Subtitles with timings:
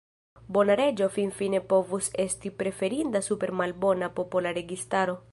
[0.55, 5.19] Bona reĝo finfine povus esti preferinda super malbona popola registaro.